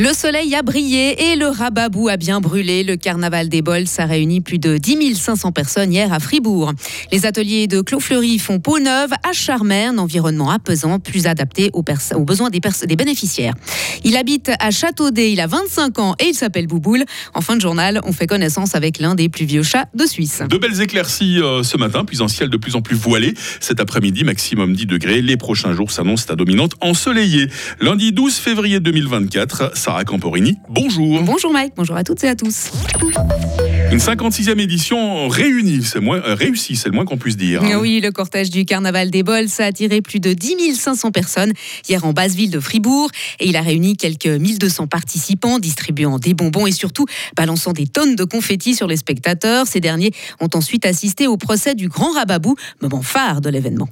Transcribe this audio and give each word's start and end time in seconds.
Le 0.00 0.12
soleil 0.12 0.54
a 0.54 0.62
brillé 0.62 1.32
et 1.32 1.34
le 1.34 1.48
rababou 1.48 2.06
a 2.06 2.16
bien 2.16 2.40
brûlé. 2.40 2.84
Le 2.84 2.94
carnaval 2.94 3.48
des 3.48 3.62
bols, 3.62 3.86
a 3.98 4.06
réuni 4.06 4.40
plus 4.40 4.60
de 4.60 4.76
10 4.76 5.16
500 5.16 5.50
personnes 5.50 5.92
hier 5.92 6.12
à 6.12 6.20
Fribourg. 6.20 6.72
Les 7.10 7.26
ateliers 7.26 7.66
de 7.66 7.80
Clos 7.80 7.98
Fleury 7.98 8.38
font 8.38 8.60
peau 8.60 8.78
neuve 8.78 9.10
à 9.28 9.32
Charmerne, 9.32 9.98
environnement 9.98 10.52
apaisant, 10.52 11.00
plus 11.00 11.26
adapté 11.26 11.70
aux, 11.72 11.82
besoins 11.82 12.48
des, 12.48 12.60
des, 12.60 12.94
bénéficiaires. 12.94 13.54
Il 14.04 14.16
habite 14.16 14.52
à 14.60 14.70
Châteaudet, 14.70 15.32
il 15.32 15.40
a 15.40 15.48
25 15.48 15.98
ans 15.98 16.14
et 16.20 16.26
il 16.26 16.34
s'appelle 16.34 16.68
Bouboule. 16.68 17.02
En 17.34 17.40
fin 17.40 17.56
de 17.56 17.60
journal, 17.60 18.00
on 18.04 18.12
fait 18.12 18.28
connaissance 18.28 18.76
avec 18.76 19.00
l'un 19.00 19.16
des 19.16 19.28
plus 19.28 19.46
vieux 19.46 19.64
chats 19.64 19.88
de 19.94 20.06
Suisse. 20.06 20.42
De 20.48 20.58
belles 20.58 20.80
éclaircies 20.80 21.40
euh, 21.40 21.64
ce 21.64 21.76
matin, 21.76 22.04
puis 22.04 22.22
un 22.22 22.28
ciel 22.28 22.50
de 22.50 22.56
plus 22.56 22.76
en 22.76 22.82
plus 22.82 22.94
voilé. 22.94 23.34
Cet 23.58 23.80
après-midi, 23.80 24.22
maximum 24.22 24.74
10 24.74 24.86
degrés. 24.86 25.22
Les 25.22 25.36
prochains 25.36 25.74
jours 25.74 25.90
s'annoncent 25.90 26.32
à 26.32 26.36
dominante 26.36 26.74
ensoleillée. 26.80 27.48
Lundi 27.80 28.12
12 28.12 28.36
février 28.36 28.78
2024, 28.78 29.72
Sarah 29.88 30.04
Camporini, 30.04 30.58
bonjour. 30.68 31.22
Bonjour 31.22 31.50
Mike, 31.50 31.72
bonjour 31.74 31.96
à 31.96 32.04
toutes 32.04 32.22
et 32.22 32.28
à 32.28 32.34
tous. 32.34 32.72
Une 33.90 33.96
56e 33.96 34.60
édition 34.60 35.28
réunie, 35.28 35.82
c'est 35.82 35.98
moins 35.98 36.18
euh, 36.18 36.34
réussie, 36.34 36.76
c'est 36.76 36.90
le 36.90 36.94
moins 36.94 37.06
qu'on 37.06 37.16
puisse 37.16 37.38
dire. 37.38 37.62
Hein. 37.62 37.78
Oui, 37.80 37.98
le 38.02 38.10
cortège 38.10 38.50
du 38.50 38.66
Carnaval 38.66 39.10
des 39.10 39.22
Bols 39.22 39.46
a 39.60 39.62
attiré 39.62 40.02
plus 40.02 40.20
de 40.20 40.34
10 40.34 40.74
500 40.74 41.10
personnes 41.10 41.54
hier 41.88 42.04
en 42.04 42.12
basse 42.12 42.34
ville 42.34 42.50
de 42.50 42.60
Fribourg 42.60 43.10
et 43.40 43.48
il 43.48 43.56
a 43.56 43.62
réuni 43.62 43.96
quelques 43.96 44.26
1200 44.26 44.88
participants 44.88 45.58
distribuant 45.58 46.18
des 46.18 46.34
bonbons 46.34 46.66
et 46.66 46.72
surtout 46.72 47.06
balançant 47.34 47.72
des 47.72 47.86
tonnes 47.86 48.14
de 48.14 48.24
confettis 48.24 48.74
sur 48.74 48.88
les 48.88 48.98
spectateurs. 48.98 49.66
Ces 49.66 49.80
derniers 49.80 50.12
ont 50.38 50.50
ensuite 50.52 50.84
assisté 50.84 51.26
au 51.26 51.38
procès 51.38 51.74
du 51.74 51.88
Grand 51.88 52.12
Rababou, 52.12 52.56
moment 52.82 53.00
phare 53.00 53.40
de 53.40 53.48
l'événement. 53.48 53.88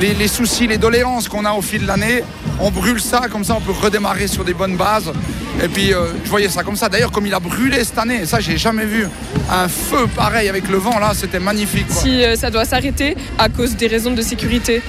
Les, 0.00 0.28
soucis, 0.28 0.66
les 0.66 0.78
doléances 0.78 1.28
qu'on 1.28 1.44
a 1.44 1.52
au 1.52 1.62
fil 1.62 1.82
de 1.82 1.86
l'année, 1.86 2.22
on 2.60 2.70
brûle 2.70 3.00
ça, 3.00 3.22
comme 3.30 3.44
ça 3.44 3.54
on 3.56 3.60
peut 3.60 3.72
redémarrer 3.72 4.26
sur 4.26 4.44
des 4.44 4.54
bonnes 4.54 4.76
bases. 4.76 5.12
Et 5.62 5.68
puis 5.68 5.94
euh, 5.94 6.08
je 6.22 6.28
voyais 6.28 6.48
ça 6.48 6.62
comme 6.62 6.76
ça. 6.76 6.88
D'ailleurs, 6.88 7.10
comme 7.10 7.26
il 7.26 7.34
a 7.34 7.40
brûlé 7.40 7.82
cette 7.82 7.98
année, 7.98 8.26
ça 8.26 8.40
j'ai 8.40 8.58
jamais 8.58 8.84
vu 8.84 9.06
un 9.50 9.68
feu 9.68 10.06
pareil 10.14 10.48
avec 10.48 10.68
le 10.68 10.76
vent 10.76 10.98
là, 10.98 11.12
c'était 11.14 11.40
magnifique. 11.40 11.86
Si 11.88 12.22
euh, 12.22 12.36
ça 12.36 12.50
doit 12.50 12.64
s'arrêter 12.64 13.16
à 13.38 13.48
cause 13.48 13.74
des 13.76 13.86
raisons 13.86 14.12
de 14.12 14.22
sécurité. 14.22 14.82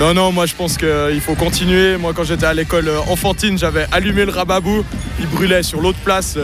Non, 0.00 0.14
non, 0.14 0.32
moi 0.32 0.46
je 0.46 0.54
pense 0.54 0.76
qu'il 0.76 1.20
faut 1.20 1.34
continuer. 1.34 1.96
Moi 1.96 2.12
quand 2.14 2.24
j'étais 2.24 2.46
à 2.46 2.54
l'école 2.54 2.88
euh, 2.88 2.98
enfantine, 3.08 3.56
j'avais 3.56 3.86
allumé 3.92 4.24
le 4.24 4.32
rababou, 4.32 4.84
il 5.20 5.26
brûlait 5.28 5.62
sur 5.62 5.80
l'autre 5.80 5.98
place, 5.98 6.36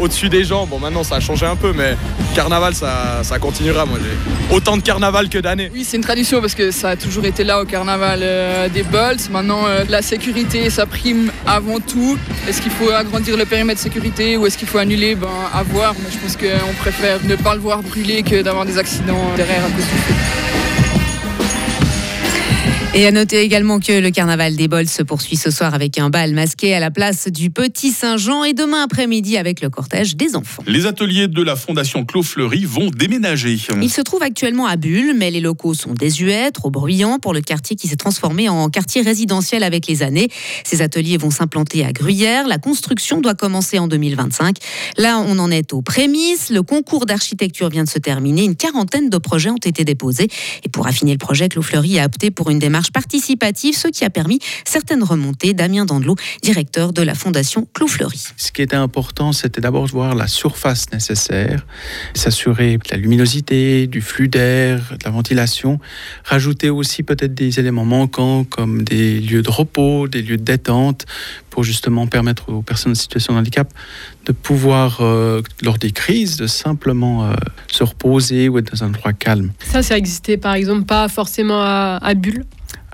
au-dessus 0.00 0.28
des 0.28 0.44
gens. 0.44 0.66
Bon 0.66 0.80
maintenant 0.80 1.04
ça 1.04 1.16
a 1.16 1.20
changé 1.20 1.46
un 1.46 1.56
peu, 1.56 1.72
mais 1.72 1.96
carnaval 2.34 2.74
ça, 2.74 3.20
ça 3.22 3.38
continuera. 3.38 3.84
Moi 3.84 3.98
j'ai 4.02 4.56
autant 4.56 4.76
de 4.76 4.82
carnaval 4.82 5.28
que 5.28 5.38
d'années. 5.38 5.70
Oui, 5.72 5.84
c'est 5.84 5.98
une 5.98 6.02
tradition 6.02 6.40
parce 6.40 6.54
que 6.54 6.72
ça 6.72 6.90
a 6.90 6.96
toujours 6.96 7.26
été 7.26 7.44
là 7.44 7.60
au 7.60 7.64
carnaval 7.64 8.24
des 8.72 8.82
Bolts. 8.82 9.30
Maintenant 9.30 9.66
la 9.88 10.02
sécurité 10.04 10.70
ça 10.70 10.86
prime 10.86 11.32
avant 11.46 11.80
tout. 11.80 12.18
Est-ce 12.48 12.60
qu'il 12.60 12.70
faut 12.70 12.90
agrandir 12.90 13.36
le 13.36 13.46
périmètre 13.46 13.80
sécurité 13.80 14.36
ou 14.36 14.46
est-ce 14.46 14.58
qu'il 14.58 14.68
faut 14.68 14.78
annuler? 14.78 15.14
Ben, 15.14 15.28
À 15.52 15.62
voir. 15.62 15.94
Je 16.12 16.18
pense 16.18 16.36
qu'on 16.36 16.74
préfère 16.74 17.18
ne 17.24 17.36
pas 17.36 17.54
le 17.54 17.60
voir 17.60 17.82
brûler 17.82 18.22
que 18.22 18.42
d'avoir 18.42 18.66
des 18.66 18.78
accidents 18.78 19.32
derrière 19.36 19.64
à 19.64 19.70
cause 19.70 19.84
du 19.84 19.98
feu. 20.06 20.43
Et 22.96 23.08
à 23.08 23.10
noter 23.10 23.40
également 23.40 23.80
que 23.80 23.90
le 23.90 24.12
carnaval 24.12 24.54
des 24.54 24.68
bols 24.68 24.86
se 24.86 25.02
poursuit 25.02 25.34
ce 25.34 25.50
soir 25.50 25.74
avec 25.74 25.98
un 25.98 26.10
bal 26.10 26.32
masqué 26.32 26.74
à 26.74 26.78
la 26.78 26.92
place 26.92 27.26
du 27.26 27.50
Petit 27.50 27.90
Saint-Jean 27.90 28.44
et 28.44 28.52
demain 28.52 28.84
après-midi 28.84 29.36
avec 29.36 29.60
le 29.60 29.68
cortège 29.68 30.14
des 30.14 30.36
enfants. 30.36 30.62
Les 30.68 30.86
ateliers 30.86 31.26
de 31.26 31.42
la 31.42 31.56
Fondation 31.56 32.04
Clos 32.04 32.22
Fleury 32.22 32.64
vont 32.64 32.90
déménager. 32.90 33.58
Ils 33.82 33.90
se 33.90 34.00
trouvent 34.00 34.22
actuellement 34.22 34.68
à 34.68 34.76
Bulle, 34.76 35.16
mais 35.16 35.32
les 35.32 35.40
locaux 35.40 35.74
sont 35.74 35.92
désuets, 35.92 36.52
trop 36.52 36.70
bruyants 36.70 37.18
pour 37.18 37.34
le 37.34 37.40
quartier 37.40 37.74
qui 37.74 37.88
s'est 37.88 37.96
transformé 37.96 38.48
en 38.48 38.68
quartier 38.68 39.02
résidentiel 39.02 39.64
avec 39.64 39.88
les 39.88 40.04
années. 40.04 40.28
Ces 40.62 40.80
ateliers 40.80 41.16
vont 41.16 41.32
s'implanter 41.32 41.84
à 41.84 41.90
Gruyère. 41.90 42.46
La 42.46 42.58
construction 42.58 43.20
doit 43.20 43.34
commencer 43.34 43.80
en 43.80 43.88
2025. 43.88 44.58
Là, 44.98 45.18
on 45.18 45.40
en 45.40 45.50
est 45.50 45.72
aux 45.72 45.82
prémices. 45.82 46.48
Le 46.48 46.62
concours 46.62 47.06
d'architecture 47.06 47.70
vient 47.70 47.82
de 47.82 47.88
se 47.88 47.98
terminer. 47.98 48.44
Une 48.44 48.54
quarantaine 48.54 49.10
de 49.10 49.18
projets 49.18 49.50
ont 49.50 49.56
été 49.56 49.82
déposés. 49.82 50.28
Et 50.62 50.68
pour 50.68 50.86
affiner 50.86 51.10
le 51.10 51.18
projet, 51.18 51.48
Clos 51.48 51.62
Fleury 51.62 51.98
a 51.98 52.04
opté 52.04 52.30
pour 52.30 52.50
une 52.50 52.60
démarche 52.60 52.83
participative, 52.90 53.76
ce 53.76 53.88
qui 53.88 54.04
a 54.04 54.10
permis 54.10 54.38
certaines 54.64 55.02
remontées. 55.02 55.54
Damien 55.54 55.84
Dandelot, 55.84 56.16
directeur 56.42 56.92
de 56.92 57.02
la 57.02 57.14
Fondation 57.14 57.66
Clou 57.72 57.88
Fleury. 57.88 58.20
Ce 58.36 58.52
qui 58.52 58.62
était 58.62 58.76
important, 58.76 59.32
c'était 59.32 59.60
d'abord 59.60 59.86
de 59.86 59.92
voir 59.92 60.14
la 60.14 60.26
surface 60.26 60.92
nécessaire, 60.92 61.66
s'assurer 62.14 62.78
de 62.78 62.90
la 62.90 62.96
luminosité, 62.96 63.86
du 63.86 64.00
flux 64.00 64.28
d'air, 64.28 64.94
de 64.98 65.04
la 65.04 65.10
ventilation, 65.10 65.80
rajouter 66.24 66.70
aussi 66.70 67.02
peut-être 67.02 67.34
des 67.34 67.60
éléments 67.60 67.84
manquants 67.84 68.44
comme 68.44 68.82
des 68.82 69.20
lieux 69.20 69.42
de 69.42 69.50
repos, 69.50 70.08
des 70.08 70.22
lieux 70.22 70.36
de 70.36 70.42
détente, 70.42 71.06
pour 71.50 71.62
justement 71.62 72.06
permettre 72.06 72.48
aux 72.48 72.62
personnes 72.62 72.92
en 72.92 72.96
situation 72.96 73.34
de 73.34 73.38
handicap 73.38 73.72
de 74.26 74.32
pouvoir, 74.32 75.00
euh, 75.00 75.42
lors 75.62 75.78
des 75.78 75.92
crises, 75.92 76.36
de 76.36 76.46
simplement 76.46 77.26
euh, 77.26 77.34
se 77.68 77.84
reposer 77.84 78.48
ou 78.48 78.58
être 78.58 78.72
dans 78.72 78.84
un 78.84 78.88
endroit 78.88 79.12
calme. 79.12 79.52
Ça, 79.70 79.82
ça 79.82 79.96
existait 79.96 80.36
par 80.36 80.54
exemple 80.54 80.84
pas 80.84 81.08
forcément 81.08 81.60
à, 81.60 81.98
à 82.02 82.14
Bulle 82.14 82.44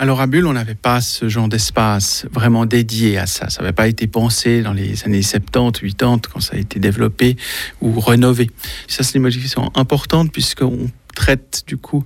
alors 0.00 0.22
à 0.22 0.26
Bulle, 0.26 0.46
on 0.46 0.54
n'avait 0.54 0.74
pas 0.74 1.02
ce 1.02 1.28
genre 1.28 1.46
d'espace 1.46 2.24
vraiment 2.32 2.64
dédié 2.64 3.18
à 3.18 3.26
ça. 3.26 3.50
Ça 3.50 3.60
n'avait 3.60 3.74
pas 3.74 3.86
été 3.86 4.06
pensé 4.06 4.62
dans 4.62 4.72
les 4.72 5.04
années 5.04 5.20
70, 5.20 5.92
80 5.94 6.20
quand 6.32 6.40
ça 6.40 6.56
a 6.56 6.58
été 6.58 6.80
développé 6.80 7.36
ou 7.82 8.00
rénové. 8.00 8.50
Ça, 8.88 9.02
c'est 9.02 9.16
une 9.16 9.22
modification 9.22 9.70
importante 9.74 10.32
puisqu'on 10.32 10.88
traite 11.14 11.64
du 11.66 11.76
coup 11.76 12.04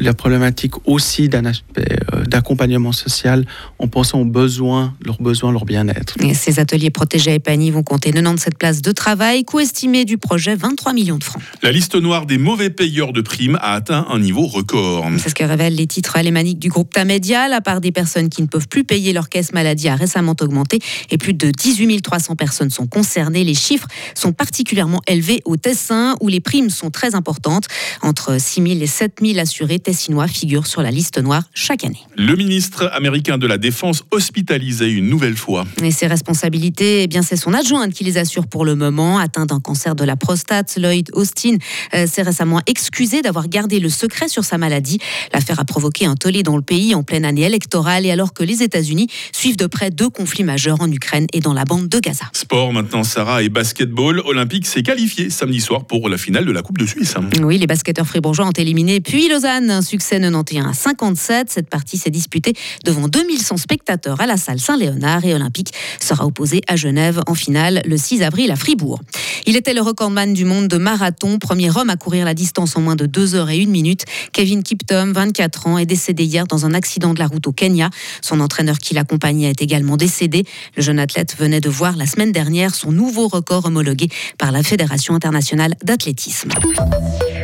la 0.00 0.14
problématique 0.14 0.74
aussi 0.86 1.28
d'un 1.28 1.44
aspect 1.44 1.98
euh, 2.14 2.24
d'accompagnement 2.24 2.92
social 2.92 3.44
en 3.78 3.88
pensant 3.88 4.20
aux 4.20 4.24
besoins, 4.24 4.94
leurs 5.04 5.20
besoins, 5.20 5.52
leur 5.52 5.64
bien-être. 5.64 6.16
ces 6.34 6.58
ateliers 6.58 6.90
protégés 6.90 7.32
à 7.32 7.34
Epany 7.34 7.70
vont 7.70 7.82
compter 7.82 8.10
97 8.10 8.58
places 8.58 8.82
de 8.82 8.92
travail, 8.92 9.44
coût 9.44 9.60
estimé 9.60 10.04
du 10.04 10.18
projet 10.18 10.54
23 10.54 10.92
millions 10.92 11.18
de 11.18 11.24
francs. 11.24 11.42
La 11.62 11.72
liste 11.72 11.94
noire 11.94 12.26
des 12.26 12.38
mauvais 12.38 12.70
payeurs 12.70 13.12
de 13.12 13.20
primes 13.20 13.58
a 13.60 13.74
atteint 13.74 14.06
un 14.10 14.18
niveau 14.18 14.46
record. 14.46 15.06
C'est 15.18 15.28
ce 15.28 15.34
que 15.34 15.44
révèlent 15.44 15.74
les 15.74 15.86
titres 15.86 16.16
alémaniques 16.16 16.58
du 16.58 16.68
groupe 16.68 16.92
Tamedia. 16.92 17.48
La 17.48 17.60
part 17.60 17.80
des 17.80 17.92
personnes 17.92 18.28
qui 18.28 18.42
ne 18.42 18.46
peuvent 18.46 18.68
plus 18.68 18.84
payer 18.84 19.12
leur 19.12 19.28
caisse 19.28 19.52
maladie 19.52 19.88
a 19.88 19.96
récemment 19.96 20.34
augmenté 20.40 20.78
et 21.10 21.18
plus 21.18 21.34
de 21.34 21.50
18 21.50 21.82
300 22.00 22.36
personnes 22.36 22.70
sont 22.70 22.86
concernées. 22.86 23.44
Les 23.44 23.54
chiffres 23.54 23.88
sont 24.14 24.32
particulièrement 24.32 25.02
élevés 25.06 25.42
au 25.44 25.56
Tessin 25.56 26.16
où 26.20 26.28
les 26.28 26.40
primes 26.40 26.70
sont 26.70 26.90
très 26.90 27.14
importantes. 27.14 27.66
Entre 28.02 28.38
6 28.42 28.62
000 28.62 28.80
et 28.80 28.86
7 28.86 29.20
000 29.22 29.38
assurés 29.38 29.78
tessinois 29.78 30.28
figurent 30.28 30.66
sur 30.66 30.82
la 30.82 30.90
liste 30.90 31.18
noire 31.22 31.44
chaque 31.54 31.84
année. 31.84 32.00
Le 32.16 32.34
ministre 32.36 32.90
américain 32.92 33.38
de 33.38 33.46
la 33.46 33.56
Défense 33.56 34.04
hospitalisé 34.10 34.90
une 34.90 35.08
nouvelle 35.08 35.36
fois. 35.36 35.64
Et 35.82 35.90
ses 35.90 36.06
responsabilités, 36.06 37.04
eh 37.04 37.06
bien 37.06 37.22
c'est 37.22 37.36
son 37.36 37.54
adjointe 37.54 37.92
qui 37.92 38.04
les 38.04 38.18
assure 38.18 38.46
pour 38.46 38.64
le 38.64 38.74
moment. 38.74 39.18
Atteint 39.18 39.46
d'un 39.46 39.60
cancer 39.60 39.94
de 39.94 40.04
la 40.04 40.16
prostate, 40.16 40.76
Lloyd 40.76 41.08
Austin 41.14 41.56
euh, 41.94 42.06
s'est 42.06 42.22
récemment 42.22 42.60
excusé 42.66 43.22
d'avoir 43.22 43.48
gardé 43.48 43.80
le 43.80 43.88
secret 43.88 44.28
sur 44.28 44.44
sa 44.44 44.58
maladie. 44.58 44.98
L'affaire 45.32 45.60
a 45.60 45.64
provoqué 45.64 46.06
un 46.06 46.16
tollé 46.16 46.42
dans 46.42 46.56
le 46.56 46.62
pays 46.62 46.94
en 46.94 47.02
pleine 47.02 47.24
année 47.24 47.42
électorale 47.42 48.04
et 48.04 48.10
alors 48.10 48.34
que 48.34 48.44
les 48.44 48.62
États-Unis 48.62 49.08
suivent 49.32 49.56
de 49.56 49.66
près 49.66 49.90
deux 49.90 50.10
conflits 50.10 50.44
majeurs 50.44 50.80
en 50.80 50.90
Ukraine 50.90 51.26
et 51.32 51.40
dans 51.40 51.54
la 51.54 51.64
bande 51.64 51.88
de 51.88 51.98
Gaza. 52.00 52.24
Sport 52.32 52.72
maintenant, 52.72 53.04
Sarah, 53.04 53.42
et 53.42 53.48
basketball. 53.48 54.20
Olympique 54.24 54.66
s'est 54.66 54.82
qualifié 54.82 55.30
samedi 55.30 55.60
soir 55.60 55.84
pour 55.84 56.08
la 56.08 56.18
finale 56.18 56.44
de 56.44 56.52
la 56.52 56.62
Coupe 56.62 56.78
de 56.78 56.86
Suisse. 56.86 57.14
Oui, 57.40 57.58
les 57.58 57.66
basketteurs 57.66 58.06
fribourgeois 58.06 58.31
ont 58.40 58.50
éliminé 58.50 59.00
puis 59.00 59.28
Lausanne, 59.28 59.70
un 59.70 59.82
succès 59.82 60.18
91 60.18 60.66
à 60.66 60.72
57. 60.72 61.50
Cette 61.50 61.68
partie 61.68 61.98
s'est 61.98 62.10
disputée 62.10 62.54
devant 62.84 63.08
2100 63.08 63.56
spectateurs 63.56 64.20
à 64.20 64.26
la 64.26 64.36
salle 64.36 64.60
Saint-Léonard 64.60 65.24
et 65.24 65.34
Olympique 65.34 65.72
sera 66.00 66.26
opposé 66.26 66.62
à 66.68 66.76
Genève 66.76 67.20
en 67.26 67.34
finale 67.34 67.82
le 67.84 67.96
6 67.96 68.22
avril 68.22 68.50
à 68.50 68.56
Fribourg. 68.56 69.00
Il 69.46 69.56
était 69.56 69.74
le 69.74 69.80
recordman 69.80 70.32
du 70.32 70.44
monde 70.44 70.68
de 70.68 70.78
marathon, 70.78 71.38
premier 71.38 71.76
homme 71.76 71.90
à 71.90 71.96
courir 71.96 72.24
la 72.24 72.34
distance 72.34 72.76
en 72.76 72.80
moins 72.80 72.96
de 72.96 73.06
2 73.06 73.34
heures 73.34 73.50
et 73.50 73.62
1 73.62 73.66
minute. 73.66 74.04
Kevin 74.32 74.62
Kiptum, 74.62 75.12
24 75.12 75.66
ans, 75.66 75.78
est 75.78 75.86
décédé 75.86 76.24
hier 76.24 76.46
dans 76.46 76.64
un 76.64 76.74
accident 76.74 77.12
de 77.14 77.18
la 77.18 77.26
route 77.26 77.46
au 77.46 77.52
Kenya. 77.52 77.90
Son 78.22 78.40
entraîneur 78.40 78.78
qui 78.78 78.94
l'accompagnait 78.94 79.50
est 79.50 79.62
également 79.62 79.96
décédé. 79.96 80.44
Le 80.76 80.82
jeune 80.82 80.98
athlète 80.98 81.36
venait 81.38 81.60
de 81.60 81.68
voir 81.68 81.96
la 81.96 82.06
semaine 82.06 82.32
dernière 82.32 82.74
son 82.74 82.92
nouveau 82.92 83.28
record 83.28 83.66
homologué 83.66 84.08
par 84.38 84.52
la 84.52 84.62
Fédération 84.62 85.14
internationale 85.14 85.74
d'athlétisme. 85.82 86.50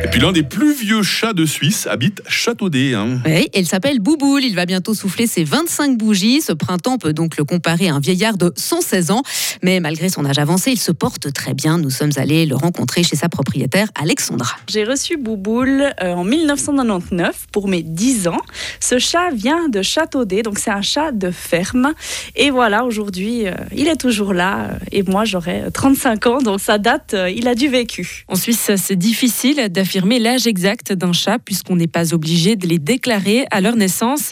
Et 0.03 0.07
puis 0.07 0.21
l'un 0.21 0.31
des 0.31 0.43
plus 0.43 0.73
vieux 0.79 1.03
chat 1.03 1.33
de 1.33 1.45
Suisse 1.45 1.87
habite 1.87 2.21
Châteaudet. 2.27 2.93
Hein. 2.93 3.19
Oui, 3.25 3.47
il 3.53 3.67
s'appelle 3.67 3.99
Bouboule. 3.99 4.43
Il 4.43 4.55
va 4.55 4.65
bientôt 4.65 4.93
souffler 4.93 5.27
ses 5.27 5.43
25 5.43 5.97
bougies. 5.97 6.41
Ce 6.41 6.53
printemps 6.53 6.97
peut 6.97 7.13
donc 7.13 7.37
le 7.37 7.43
comparer 7.43 7.89
à 7.89 7.95
un 7.95 7.99
vieillard 7.99 8.37
de 8.37 8.53
116 8.55 9.11
ans. 9.11 9.21
Mais 9.61 9.79
malgré 9.79 10.09
son 10.09 10.25
âge 10.25 10.39
avancé, 10.39 10.71
il 10.71 10.79
se 10.79 10.91
porte 10.91 11.31
très 11.33 11.53
bien. 11.53 11.77
Nous 11.77 11.89
sommes 11.89 12.11
allés 12.15 12.45
le 12.45 12.55
rencontrer 12.55 13.03
chez 13.03 13.15
sa 13.15 13.27
propriétaire, 13.29 13.87
Alexandra. 13.99 14.55
J'ai 14.69 14.83
reçu 14.85 15.17
Bouboule 15.17 15.93
euh, 16.01 16.13
en 16.13 16.23
1999 16.23 17.47
pour 17.51 17.67
mes 17.67 17.83
10 17.83 18.27
ans. 18.29 18.41
Ce 18.79 18.99
chat 18.99 19.31
vient 19.33 19.67
de 19.69 19.81
Châteaudet, 19.81 20.43
donc 20.43 20.59
c'est 20.59 20.71
un 20.71 20.81
chat 20.81 21.11
de 21.11 21.31
ferme. 21.31 21.93
Et 22.35 22.49
voilà, 22.51 22.85
aujourd'hui, 22.85 23.47
euh, 23.47 23.53
il 23.75 23.87
est 23.87 23.97
toujours 23.97 24.33
là. 24.33 24.69
euh, 24.71 24.77
Et 24.91 25.03
moi, 25.03 25.25
j'aurai 25.25 25.63
35 25.73 26.27
ans, 26.27 26.37
donc 26.41 26.61
ça 26.61 26.77
date, 26.77 27.13
euh, 27.13 27.29
il 27.29 27.47
a 27.47 27.55
du 27.55 27.67
vécu. 27.67 28.23
En 28.27 28.35
Suisse, 28.35 28.71
c'est 28.77 28.95
difficile 28.97 29.67
d'affirmer 29.69 30.19
l'âge 30.19 30.47
exact 30.47 30.68
d'un 30.91 31.13
chat 31.13 31.39
puisqu'on 31.39 31.75
n'est 31.75 31.87
pas 31.87 32.13
obligé 32.13 32.55
de 32.55 32.67
les 32.67 32.79
déclarer 32.79 33.45
à 33.51 33.61
leur 33.61 33.75
naissance. 33.75 34.31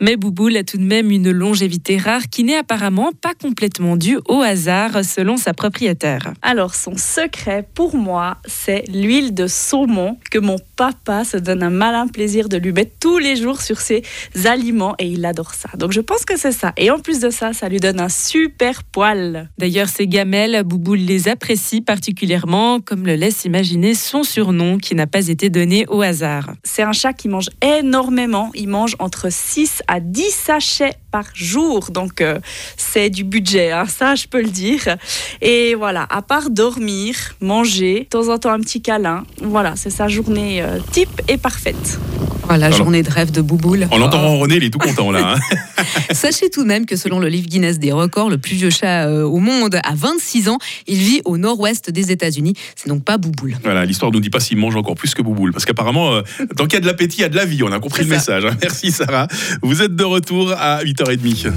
Mais 0.00 0.16
Bouboule 0.16 0.56
a 0.56 0.64
tout 0.64 0.78
de 0.78 0.84
même 0.84 1.10
une 1.10 1.30
longévité 1.30 1.96
rare 1.96 2.28
qui 2.30 2.44
n'est 2.44 2.56
apparemment 2.56 3.10
pas 3.12 3.34
complètement 3.34 3.96
due 3.96 4.18
au 4.28 4.42
hasard 4.42 5.04
selon 5.04 5.36
sa 5.36 5.54
propriétaire. 5.54 6.32
Alors, 6.42 6.74
son 6.74 6.96
secret 6.96 7.66
pour 7.74 7.96
moi, 7.96 8.38
c'est 8.46 8.84
l'huile 8.88 9.34
de 9.34 9.46
saumon 9.46 10.18
que 10.30 10.38
mon 10.38 10.58
papa 10.76 11.24
se 11.24 11.36
donne 11.36 11.62
un 11.62 11.70
malin 11.70 12.06
plaisir 12.06 12.48
de 12.48 12.56
lui 12.56 12.72
mettre 12.72 12.92
tous 13.00 13.18
les 13.18 13.36
jours 13.36 13.60
sur 13.60 13.80
ses 13.80 14.02
aliments 14.44 14.94
et 14.98 15.06
il 15.06 15.24
adore 15.24 15.54
ça. 15.54 15.70
Donc, 15.76 15.92
je 15.92 16.00
pense 16.00 16.24
que 16.24 16.38
c'est 16.38 16.52
ça. 16.52 16.72
Et 16.76 16.90
en 16.90 16.98
plus 16.98 17.20
de 17.20 17.30
ça, 17.30 17.52
ça 17.52 17.68
lui 17.68 17.78
donne 17.78 18.00
un 18.00 18.08
super 18.08 18.84
poil. 18.84 19.48
D'ailleurs, 19.58 19.88
ces 19.88 20.06
gamelles, 20.06 20.62
Bouboule 20.64 20.98
les 20.98 21.28
apprécie 21.28 21.80
particulièrement, 21.80 22.80
comme 22.80 23.06
le 23.06 23.14
laisse 23.14 23.44
imaginer 23.44 23.94
son 23.94 24.22
surnom 24.22 24.78
qui 24.78 24.94
n'a 24.94 25.06
pas 25.06 25.28
été 25.28 25.50
donné 25.50 25.77
au 25.88 26.02
hasard. 26.02 26.50
C'est 26.64 26.82
un 26.82 26.92
chat 26.92 27.12
qui 27.12 27.28
mange 27.28 27.48
énormément. 27.62 28.50
Il 28.54 28.68
mange 28.68 28.96
entre 28.98 29.28
6 29.30 29.82
à 29.88 30.00
10 30.00 30.30
sachets 30.30 30.94
par 31.10 31.24
jour. 31.34 31.90
Donc, 31.90 32.20
euh, 32.20 32.38
c'est 32.76 33.10
du 33.10 33.24
budget, 33.24 33.70
hein, 33.70 33.84
ça, 33.86 34.14
je 34.14 34.26
peux 34.26 34.42
le 34.42 34.50
dire. 34.50 34.96
Et 35.40 35.74
voilà, 35.74 36.06
à 36.10 36.22
part 36.22 36.50
dormir, 36.50 37.14
manger, 37.40 38.00
de 38.00 38.04
temps 38.04 38.28
en 38.28 38.38
temps 38.38 38.50
un 38.52 38.60
petit 38.60 38.82
câlin, 38.82 39.24
voilà, 39.42 39.74
c'est 39.76 39.90
sa 39.90 40.08
journée 40.08 40.60
euh, 40.62 40.78
type 40.92 41.22
et 41.28 41.36
parfaite. 41.38 41.98
Voilà, 42.44 42.66
Alors- 42.66 42.78
journée 42.78 43.02
de 43.02 43.10
rêve 43.10 43.30
de 43.30 43.42
Bouboule. 43.42 43.88
On 43.90 43.98
l'entend 43.98 44.22
ronronner, 44.26 44.56
il 44.56 44.64
est 44.64 44.70
tout 44.70 44.78
content 44.78 45.10
là. 45.10 45.34
hein. 45.36 45.84
Sachez 46.12 46.48
tout 46.50 46.62
de 46.62 46.68
même 46.68 46.86
que 46.86 46.96
selon 46.96 47.18
le 47.18 47.28
livre 47.28 47.46
Guinness 47.46 47.78
des 47.78 47.92
records, 47.92 48.30
le 48.30 48.38
plus 48.38 48.56
vieux 48.56 48.70
chat 48.70 49.06
euh, 49.06 49.22
au 49.24 49.38
monde 49.38 49.74
a 49.82 49.94
26 49.94 50.48
ans. 50.48 50.58
Il 50.86 50.96
vit 50.96 51.20
au 51.26 51.36
nord-ouest 51.36 51.90
des 51.90 52.10
États-Unis. 52.10 52.54
C'est 52.74 52.88
donc 52.88 53.04
pas 53.04 53.18
Bouboule. 53.18 53.58
Voilà, 53.62 53.84
l'histoire 53.84 54.10
nous 54.12 54.20
dit 54.20 54.30
pas 54.30 54.40
s'il 54.40 54.56
mange 54.56 54.76
encore 54.76 54.94
plus 54.94 55.14
que 55.14 55.20
Bouboule, 55.20 55.52
parce 55.52 55.66
qu'apparemment, 55.68 56.14
euh, 56.14 56.22
tant 56.56 56.64
qu'il 56.64 56.74
y 56.74 56.76
a 56.78 56.80
de 56.80 56.86
l'appétit, 56.86 57.18
il 57.18 57.22
y 57.22 57.24
a 57.24 57.28
de 57.28 57.36
la 57.36 57.44
vie. 57.44 57.62
On 57.62 57.70
a 57.72 57.78
compris 57.78 58.02
le 58.02 58.08
message. 58.08 58.44
hein. 58.44 58.56
Merci 58.62 58.90
Sarah. 58.90 59.28
Vous 59.62 59.82
êtes 59.82 59.94
de 59.94 60.04
retour 60.04 60.52
à 60.52 60.82
8h30. 60.82 61.52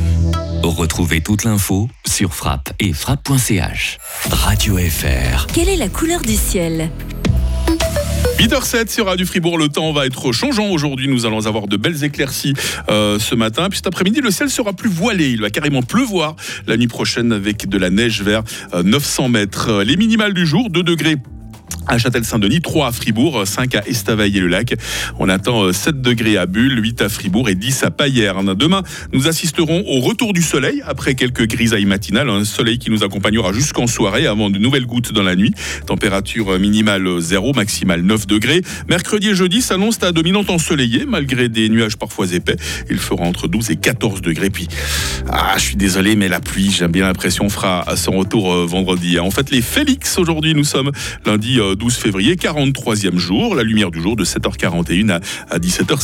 Retrouvez 0.64 1.22
toute 1.22 1.44
l'info 1.46 1.90
sur 2.06 2.34
frappe 2.36 2.72
et 2.80 2.94
frappe.ch. 2.94 3.98
Radio 4.30 4.78
FR. 4.78 5.48
Quelle 5.54 5.70
est 5.70 5.78
la 5.78 5.88
couleur 5.90 6.22
du 6.22 6.36
ciel? 6.36 6.92
8h07 8.40 8.90
sur 8.92 9.06
Radio 9.06 9.26
Fribourg, 9.26 9.58
le 9.58 9.70
temps 9.70 9.92
va 9.94 10.06
être 10.08 10.32
changeant 10.32 10.68
aujourd'hui. 10.70 11.08
Nous 11.08 11.26
allons 11.26 11.46
avoir 11.46 11.68
de 11.68 11.78
belles 11.78 12.04
éclaircies 12.04 12.54
euh, 12.90 13.20
ce 13.20 13.36
matin. 13.36 13.70
Puis 13.70 13.78
cet 13.78 13.88
après-midi, 13.88 14.20
le 14.22 14.32
ciel 14.32 14.50
sera 14.50 14.74
plus 14.74 14.90
voilé. 14.90 15.30
Il 15.30 15.42
va 15.42 15.50
carrément 15.50 15.84
pleuvoir 15.84 16.36
la 16.68 16.76
nuit 16.78 16.88
prochaine 16.88 17.32
avec 17.34 17.70
de 17.70 17.78
la 17.78 17.90
neige 17.90 18.22
vers 18.24 18.44
euh, 18.74 18.84
900 18.84 19.30
mètres. 19.30 19.84
Les 19.84 19.96
minimales 19.96 20.34
du 20.34 20.46
jour, 20.46 20.70
2 20.70 20.84
degrés. 20.84 21.18
À 21.88 21.98
Châtel-Saint-Denis, 21.98 22.62
3 22.62 22.88
à 22.88 22.92
Fribourg, 22.92 23.42
5 23.46 23.76
à 23.76 23.88
Estavayer 23.88 24.40
le 24.40 24.48
lac. 24.48 24.76
On 25.20 25.30
attend 25.30 25.64
euh, 25.64 25.74
7 25.74 26.02
degrés 26.02 26.38
à 26.38 26.46
Bulle, 26.46 26.82
8 26.82 27.02
à 27.02 27.10
Fribourg 27.10 27.50
et 27.50 27.56
10 27.56 27.84
à 27.84 27.92
Payerne. 27.92 28.54
Demain, 28.54 28.84
nous 29.14 29.28
assisterons 29.28 29.84
au 29.88 30.00
retour 30.00 30.34
du 30.34 30.42
soleil 30.42 30.82
après 30.86 31.16
quelques 31.16 31.48
grisailles 31.48 31.86
matinales. 31.86 32.30
Un 32.30 32.46
soleil 32.46 32.78
qui 32.78 32.92
nous 32.92 33.04
accompagnera 33.04 33.52
jusqu'en 33.52 33.88
soirée 33.88 34.28
avant 34.28 34.50
de 34.50 34.58
nouvelles 34.58 34.86
gouttes 34.86 35.12
dans 35.12 35.24
la 35.24 35.36
nuit. 35.36 35.54
Température 35.86 36.60
minimale 36.60 37.20
0, 37.20 37.54
maximale 37.54 38.02
9 38.02 38.28
degrés. 38.28 38.62
Mercredi 38.88 39.30
et 39.30 39.36
jeudi 39.36 39.62
s'annoncent 39.62 40.06
à 40.06 40.12
dominante 40.12 40.50
ensoleillée 40.50 41.06
malgré 41.08 41.50
des 41.50 41.68
nuages 41.70 41.98
parfois 41.98 42.32
épais. 42.32 42.56
Il 42.90 42.98
fera 42.98 43.24
entre 43.24 43.48
12 43.48 43.72
et 43.72 43.76
14 43.76 44.22
degrés. 44.22 44.50
Puis, 44.50 44.68
ah, 45.30 45.56
je 45.58 45.62
suis 45.62 45.76
désolé, 45.76 46.16
mais 46.16 46.28
la 46.28 46.40
pluie, 46.40 46.72
j'ai 46.72 46.88
bien 46.88 47.06
l'impression, 47.06 47.50
fera 47.50 47.86
son 47.96 48.12
retour 48.12 48.54
euh, 48.54 48.66
vendredi. 48.66 49.20
En 49.20 49.32
fait, 49.32 49.52
les 49.52 49.62
Félix, 49.62 50.18
aujourd'hui, 50.18 50.54
nous 50.54 50.64
sommes 50.64 50.92
lundi 51.26 51.60
euh, 51.60 51.71
12 51.76 51.96
février, 51.96 52.36
43e 52.36 53.18
jour. 53.18 53.56
La 53.56 53.64
lumière 53.64 53.92
du 53.92 54.02
jour 54.02 54.16
de 54.16 54.26
7h41 54.26 55.12
à, 55.12 55.20
à 55.50 55.60
17h50. 55.60 56.00